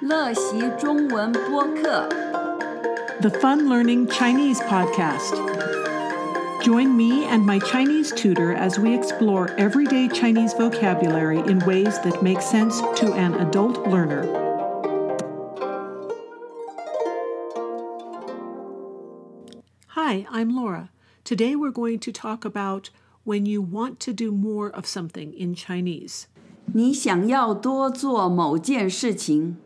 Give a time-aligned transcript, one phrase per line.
[0.00, 2.08] 乐习中文播客。
[3.20, 5.32] the Fun Learning Chinese podcast.
[6.62, 12.22] Join me and my Chinese tutor as we explore everyday Chinese vocabulary in ways that
[12.22, 14.24] make sense to an adult learner.
[19.88, 20.90] Hi, I'm Laura.
[21.24, 22.90] Today we're going to talk about
[23.24, 26.26] when you want to do more of something in Chinese.
[26.72, 29.56] 你想要多做某件事情，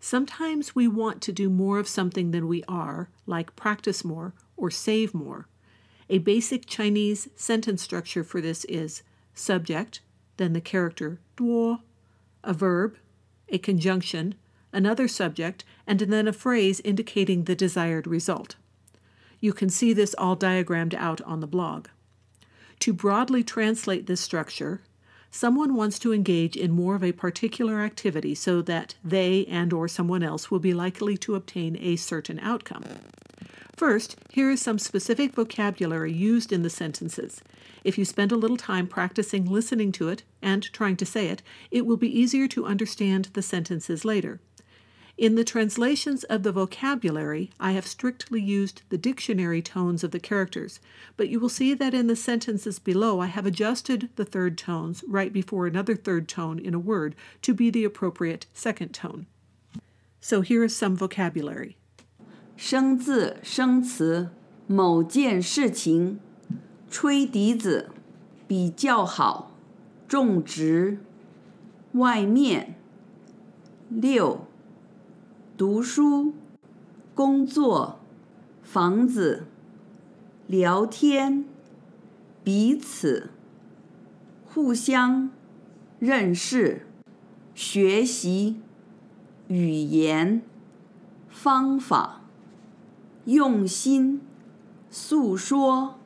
[0.00, 4.70] Sometimes we want to do more of something than we are, like practice more or
[4.70, 5.46] save more.
[6.08, 9.02] A basic Chinese sentence structure for this is
[9.34, 10.00] subject,
[10.38, 11.82] then the character duo,
[12.42, 12.96] a verb,
[13.50, 14.34] a conjunction,
[14.72, 18.56] another subject, and then a phrase indicating the desired result.
[19.38, 21.88] You can see this all diagrammed out on the blog.
[22.80, 24.80] To broadly translate this structure,
[25.30, 29.88] someone wants to engage in more of a particular activity so that they and or
[29.88, 32.84] someone else will be likely to obtain a certain outcome.
[33.76, 37.40] First, here is some specific vocabulary used in the sentences.
[37.82, 41.42] If you spend a little time practicing listening to it and trying to say it,
[41.70, 44.38] it will be easier to understand the sentences later.
[45.19, 50.19] In the translations of the vocabulary, I have strictly used the dictionary tones of the
[50.19, 50.81] characters,
[51.15, 55.05] but you will see that in the sentences below I have adjusted the third tones
[55.07, 59.25] right before another third tone in a word to be the appropriate second tone.
[60.19, 61.75] So here is some vocabulary
[62.57, 64.31] 生字、生词，
[64.67, 66.19] 某件事情，
[66.89, 67.89] 吹笛子，
[68.47, 69.55] 比较好，
[70.09, 70.97] 种植，
[71.93, 72.75] 外面，
[73.89, 74.47] 六，
[75.60, 76.32] 读书，
[77.14, 78.00] 工作，
[78.62, 79.44] 房子，
[80.46, 81.44] 聊天，
[82.42, 83.28] 彼此，
[84.46, 85.28] 互相，
[85.98, 86.86] 认识，
[87.54, 88.62] 学习，
[89.48, 90.40] 语言，
[91.28, 92.22] 方法。
[93.26, 94.22] 用心，
[94.88, 95.96] 诉说，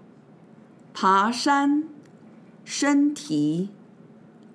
[0.93, 1.85] 爬山，
[2.65, 3.69] 身体，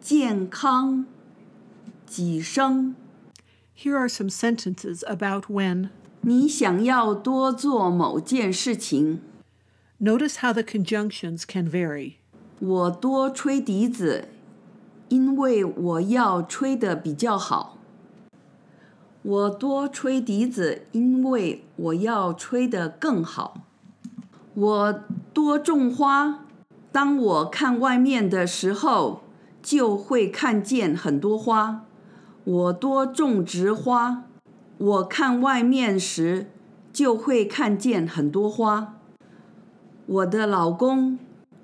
[0.01, 1.05] 健康，
[2.05, 2.93] 几声。
[3.78, 5.90] Here are some sentences about when.
[6.22, 9.20] 你想要多做某件事情，
[10.00, 12.14] Notice how the conjunctions can vary.
[12.60, 14.28] 我多吹笛子，
[15.08, 17.78] 因为我要吹得比较好。
[19.22, 23.62] 我多吹笛子，因为我要吹得更好。
[24.54, 25.00] 我
[25.32, 26.46] 多种花，
[26.92, 29.22] 当我看外面的时候，
[29.62, 31.84] 就会看见很多花。
[32.49, 34.23] 我多种植花，
[34.79, 36.49] 我看外面时
[36.91, 38.95] 就会看见很多花。
[40.07, 41.19] 我的老公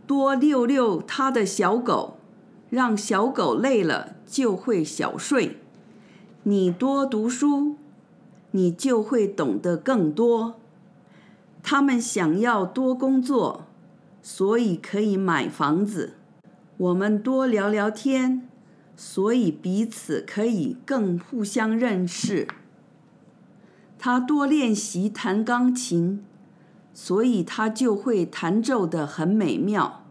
[0.06, 2.18] 多遛遛他的小狗，
[2.70, 5.58] 让小狗累了就会小睡。
[6.44, 7.78] 你多读书，
[8.52, 10.54] 你就会懂得更多。
[11.64, 13.66] 他们想要多工作，
[14.22, 16.14] 所以可以买房子。
[16.78, 18.48] 我们多聊聊天，
[18.96, 22.48] 所以彼此可以更互相认识。
[23.98, 26.24] 他多练习弹钢琴，
[26.94, 30.04] 所以他就会弹奏得很美妙。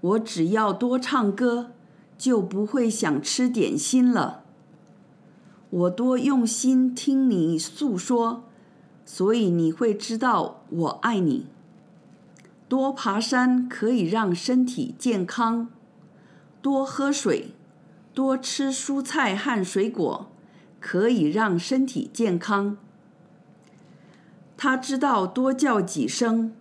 [0.00, 1.72] 我只要多唱歌，
[2.16, 4.44] 就不会想吃点心了。
[5.70, 8.44] 我多用心听你诉说，
[9.04, 11.46] 所以你会知道我爱你。
[12.68, 15.68] 多爬山可以让身体健康，
[16.64, 17.50] 多喝水，
[18.14, 20.30] 多吃蔬菜和水果，
[20.80, 22.78] 可以让身体健康。
[24.56, 26.54] 他知道多叫几声，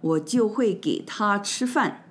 [0.00, 2.04] 我就会给他吃饭。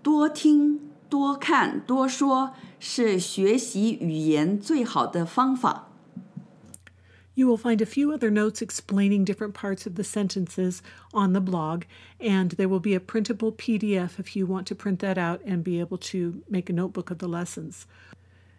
[0.00, 5.88] 多听、多看、多说是学习语言最好的方法。
[7.34, 10.82] You will find a few other notes explaining different parts of the sentences
[11.14, 11.84] on the blog,
[12.20, 15.64] and there will be a printable PDF if you want to print that out and
[15.64, 17.86] be able to make a notebook of the lessons.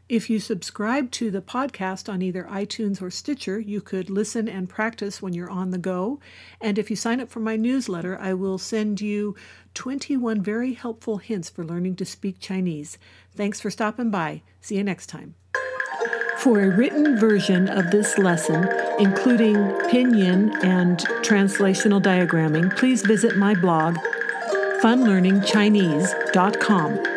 [0.10, 4.68] If you subscribe to the podcast on either iTunes or Stitcher, you could listen and
[4.68, 6.20] practice when you're on the go.
[6.60, 9.36] And if you sign up for my newsletter, I will send you
[9.76, 12.98] 21 very helpful hints for learning to speak Chinese.
[13.34, 14.42] Thanks for stopping by.
[14.60, 15.36] See you next time.
[16.44, 18.68] For a written version of this lesson,
[19.00, 19.56] including
[19.88, 23.96] pinyin and translational diagramming, please visit my blog,
[24.82, 27.13] funlearningchinese.com.